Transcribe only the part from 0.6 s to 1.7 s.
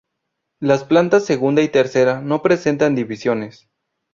plantas segunda y